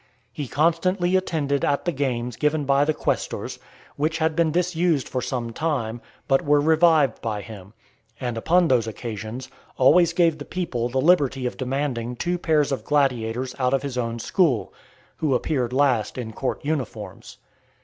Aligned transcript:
He 0.33 0.47
constantly 0.47 1.15
attended 1.15 1.63
at 1.63 1.85
the 1.85 1.91
games 1.91 2.35
given 2.35 2.65
by 2.65 2.85
the 2.85 2.93
quaestors, 2.95 3.59
which 3.97 4.17
had 4.17 4.35
been 4.35 4.51
disused 4.51 5.07
for 5.07 5.21
some 5.21 5.53
time, 5.53 6.01
but 6.27 6.43
were 6.43 6.59
revived 6.59 7.21
by 7.21 7.41
him; 7.41 7.73
and 8.19 8.35
upon 8.35 8.67
those 8.67 8.87
occasions, 8.87 9.47
always 9.77 10.11
gave 10.11 10.39
the 10.39 10.43
people 10.45 10.89
the 10.89 10.97
liberty 10.99 11.45
of 11.45 11.55
demanding 11.55 12.15
two 12.15 12.39
pair 12.39 12.61
of 12.61 12.83
gladiators 12.83 13.53
out 13.59 13.75
of 13.75 13.83
his 13.83 13.95
own 13.95 14.17
school, 14.17 14.73
who 15.17 15.35
appeared 15.35 15.71
last 15.71 16.17
in 16.17 16.33
court 16.33 16.65
uniforms. 16.65 17.37